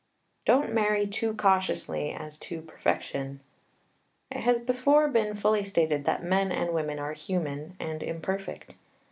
[0.45, 3.39] Don't marry too cautiously as to perfection.
[4.31, 8.77] It has before been fully stated that men and women are human, and imperfect.